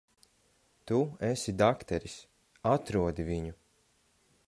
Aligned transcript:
Tu 0.91 1.01
esi 1.29 1.55
dakteris. 1.61 2.17
Atrodi 2.73 3.31
viņu. 3.33 3.59